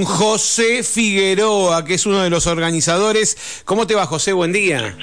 [0.00, 3.36] con José Figueroa, que es uno de los organizadores.
[3.64, 4.32] ¿Cómo te va, José?
[4.32, 4.96] Buen día.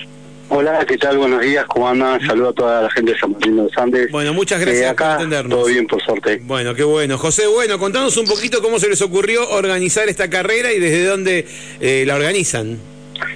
[0.50, 1.18] Hola, ¿qué tal?
[1.18, 2.26] Buenos días, ¿cómo andan?
[2.26, 4.10] Saludo a toda la gente de San Martín de los Andes.
[4.12, 5.60] Bueno, muchas gracias Eh, acá, por atendernos.
[5.60, 6.40] Todo bien, por suerte.
[6.44, 7.18] Bueno, qué bueno.
[7.18, 11.46] José, bueno, contanos un poquito cómo se les ocurrió organizar esta carrera y desde dónde
[11.82, 12.80] eh, la organizan.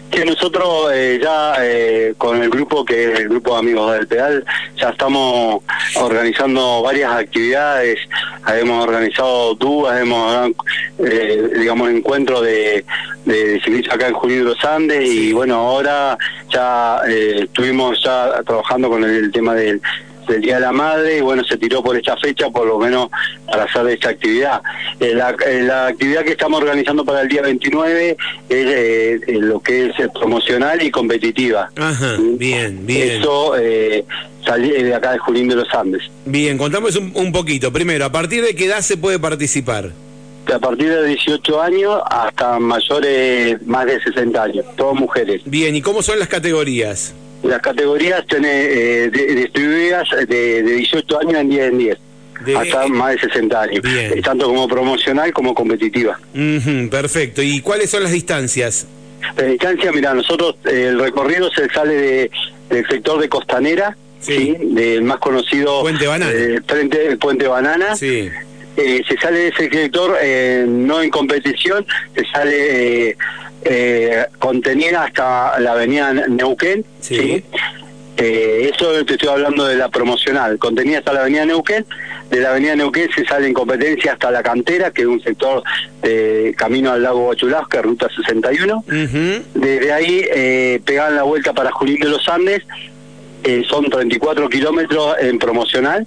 [0.09, 4.07] Que nosotros eh, ya eh, con el grupo, que es el grupo de amigos del
[4.07, 5.63] pedal, ya estamos
[5.95, 7.97] organizando varias actividades.
[8.47, 10.51] Hemos organizado dúas, hemos,
[10.99, 12.83] eh, digamos, encuentros de,
[13.25, 16.17] de ciclistas acá en Junín de los Andes y bueno, ahora
[16.49, 19.81] ya eh, estuvimos ya trabajando con el, tema del
[20.31, 23.09] del Día de la Madre y bueno, se tiró por esta fecha por lo menos
[23.45, 24.61] para hacer esta actividad.
[24.99, 28.17] Eh, la, eh, la actividad que estamos organizando para el día 29
[28.49, 31.69] es eh, lo que es promocional y competitiva.
[31.75, 33.21] Ajá, bien, bien.
[33.21, 34.05] Eso eh,
[34.45, 36.03] salí de acá de Junín de los Andes.
[36.25, 37.71] Bien, contamos un, un poquito.
[37.71, 39.91] Primero, ¿a partir de qué edad se puede participar?
[40.51, 45.41] A partir de 18 años hasta mayores más de 60 años, todas mujeres.
[45.45, 47.13] Bien, ¿y cómo son las categorías?
[47.43, 51.97] Las categorías tienen eh, de- distribuidas de, de 18 años en 10 en 10.
[52.45, 54.21] De- hasta más de 60 años, Bien.
[54.21, 56.19] Tanto como promocional como competitiva.
[56.89, 57.41] Perfecto.
[57.41, 58.87] ¿Y cuáles son las distancias?
[59.37, 62.31] La distancia, mira, nosotros eh, el recorrido se sale de,
[62.69, 64.55] del sector de Costanera, Sí.
[64.59, 64.65] ¿sí?
[64.73, 66.31] del más conocido Puente Banana.
[66.33, 67.95] eh, frente el Puente Banana.
[67.95, 68.29] Sí.
[68.77, 73.17] Eh, se sale de ese sector eh, no en competición, se sale
[73.63, 76.85] eh, contenida hasta la avenida Neuquén.
[76.99, 77.43] Sí.
[78.17, 81.85] Eh, eso te estoy hablando de la promocional, contenida hasta la avenida Neuquén.
[82.29, 85.63] De la avenida Neuquén se sale en competencia hasta la cantera, que es un sector
[86.01, 88.77] de camino al lago Huachulasca, ruta 61.
[88.77, 89.43] Ujú.
[89.55, 92.61] Desde ahí eh, pegan la vuelta para Junín de los Andes,
[93.43, 96.05] eh, son 34 kilómetros en promocional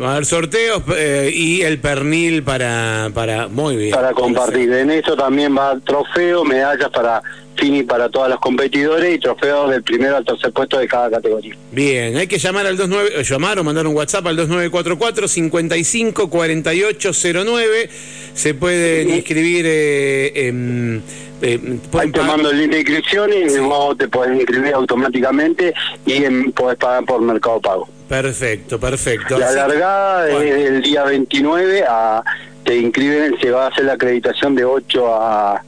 [0.00, 3.48] Va a haber sorteos eh, y el pernil para, para...
[3.48, 3.90] Muy bien.
[3.90, 4.72] para compartir.
[4.72, 7.20] En esto también va trofeo, medallas para
[7.56, 11.56] Fini para todos los competidores y trofeos del primero al tercer puesto de cada categoría.
[11.72, 16.30] Bien, hay que llamar al 29, eh, llamar o mandar un WhatsApp al 2944 55
[16.30, 17.90] 4809.
[18.34, 21.02] Se pueden inscribir eh, en
[21.42, 25.74] eh, Ahí pueden te mando el link de inscripción y vos te podés inscribir automáticamente
[26.06, 27.88] y en- podés pagar por Mercado Pago.
[28.08, 29.38] Perfecto, perfecto.
[29.38, 30.40] La largada Bueno.
[30.40, 32.22] es el día 29, a,
[32.64, 35.62] te inscriben, se va a hacer la acreditación de 8 a,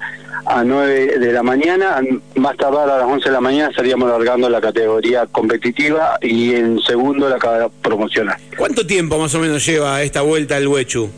[0.46, 2.00] a 9 de la mañana,
[2.36, 6.80] más tardar a las 11 de la mañana estaríamos largando la categoría competitiva y en
[6.80, 8.36] segundo la ca- promocional.
[8.56, 11.10] ¿Cuánto tiempo más o menos lleva esta vuelta al Huechu?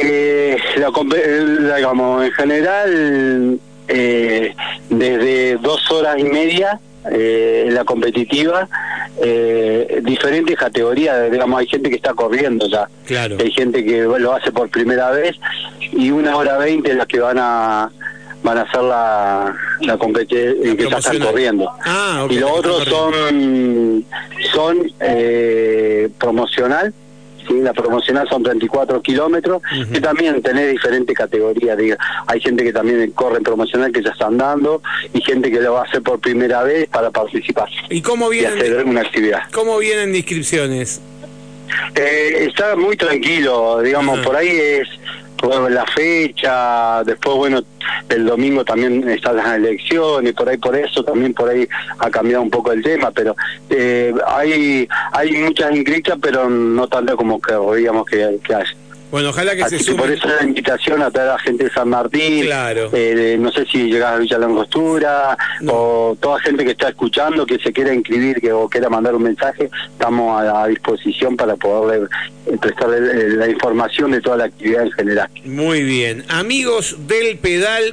[0.00, 4.54] Eh, la- digamos, en general, eh,
[4.90, 6.80] desde dos horas y media,
[7.10, 8.68] eh, la competitiva,
[9.20, 13.36] eh, diferentes categorías, digamos, hay gente que está corriendo ya, Claro.
[13.40, 15.36] hay gente que lo hace por primera vez
[15.92, 17.90] y una hora veinte las que van a
[18.40, 21.68] van a hacer la, la competencia que ya están corriendo.
[21.84, 24.04] Ah, y los otros son
[24.52, 26.94] son eh, promocional
[27.48, 27.54] ¿sí?
[27.60, 29.92] la promocional son 34 kilómetros Ujú.
[29.92, 31.96] que también tenés diferentes categorías diga.
[32.26, 35.72] hay gente que también corre en promocional que ya están dando y gente que lo
[35.74, 39.40] va a hacer por primera vez para participar ¿Y cómo y hacer vienen, una actividad
[39.52, 41.00] cómo vienen de inscripciones?
[41.94, 44.88] eh, está muy tranquilo, digamos, por ahí es
[45.36, 47.62] por la fecha, después, bueno,
[48.08, 51.68] el domingo también están las elecciones, por ahí por eso también por ahí
[51.98, 53.34] ha cambiado un poco el tema, pero
[53.70, 58.64] eh, hay hay muchas inscritas, pero no tanto como que digamos que, que hay.
[59.10, 61.70] Bueno, ojalá que Así se que por eso la invitación a toda la gente de
[61.70, 62.44] San Martín.
[62.44, 62.90] Claro.
[62.92, 65.72] eh, no sé si llegás a Villa Langostura No.
[65.72, 69.22] o toda gente que está escuchando, que se quiera inscribir que, o quiera mandar un
[69.22, 72.06] mensaje, estamos a, a disposición para poderle
[72.46, 75.28] eh, prestarle eh, la información de toda la actividad en general.
[75.44, 76.24] Muy bien.
[76.28, 77.92] Amigos del pedal.jdla,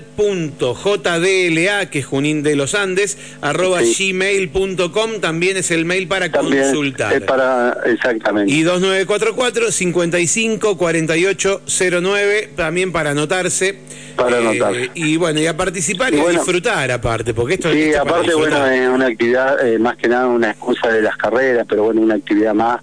[1.90, 4.12] que es Junín de los Andes, arroba Sí.
[4.12, 7.14] gmail.com, también es el mail para También consultar.
[7.14, 8.52] es para, exactamente.
[8.52, 13.78] Y 2944 55 48 09 también para anotarse.
[14.16, 14.92] Para Eh, anotarse.
[14.96, 16.40] y bueno, y a participar y, Y a bueno.
[16.40, 20.52] disfrutar aparte, porque esto Sí, aparte, bueno, es una actividad, eh, más que nada una
[20.52, 22.80] excusa de las carreras, pero bueno, una actividad más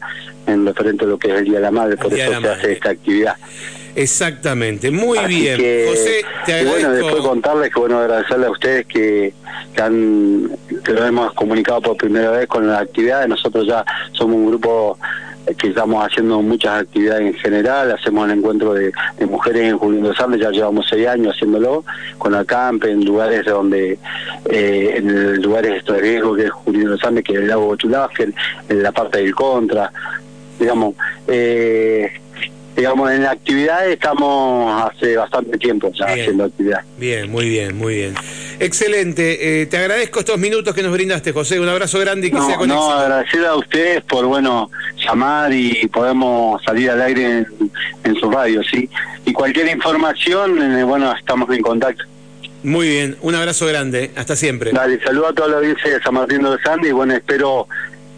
[0.46, 2.52] en referente a lo que es el Día de la Madre, por eso se la
[2.52, 3.36] hace esta actividad.
[3.94, 5.58] Exactamente, muy Así bien.
[5.58, 7.06] que, José, te y bueno, agradezco.
[7.08, 9.34] después contarles que bueno, agradecerle a ustedes que,
[9.74, 10.50] que han
[10.82, 13.28] que lo hemos comunicado por primera vez con las actividades.
[13.28, 14.98] Nosotros ya somos un grupo
[15.58, 20.04] que estamos haciendo muchas actividades en general, hacemos el encuentro de, de mujeres en Julián
[20.04, 21.84] dos Andes, ya llevamos seis años haciéndolo,
[22.18, 23.98] con acampe en lugares donde,
[24.48, 28.34] eh, en lugares de riesgo que es Julián dos Andes, que es el lago Bochulafel,
[28.68, 29.92] en la parte del contra,
[30.60, 30.94] digamos,
[31.26, 32.10] eh,
[32.76, 36.20] digamos, en la actividad estamos hace bastante tiempo ya Bien.
[36.20, 36.80] haciendo actividad.
[36.96, 38.14] Bien, muy bien, muy bien.
[38.60, 39.62] Excelente.
[39.62, 41.60] Eh, te agradezco estos minutos que nos brindaste, José.
[41.60, 42.92] Un abrazo grande y que sea No, con no, éxito.
[42.98, 44.70] agradecer a ustedes por, bueno,
[45.04, 47.46] llamar y podemos salir al aire en,
[48.04, 48.88] en su radio, ¿sí?
[49.24, 52.04] Y cualquier información, eh, bueno, estamos en contacto.
[52.62, 54.12] Muy bien, un abrazo grande.
[54.14, 54.70] Hasta siempre.
[54.72, 57.66] Dale, saludo a toda la audiencia de San Martín de los Andes y, bueno, espero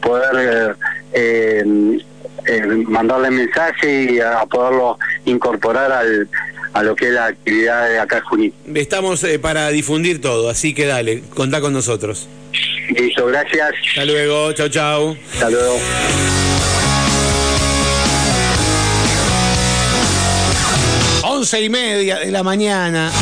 [0.03, 0.75] poder eh,
[1.15, 1.99] eh,
[2.47, 6.29] eh, mandarle mensaje y a poderlo incorporar al,
[6.75, 8.55] a lo que es la actividad de acá en Junín.
[8.75, 12.29] Estamos eh, para difundir todo, así que dale, contá con nosotros.
[12.91, 13.73] Listo, gracias.
[13.89, 15.17] Hasta luego, chau, chau.
[15.33, 15.79] Hasta luego.
[21.45, 23.13] Once y media de la mañana.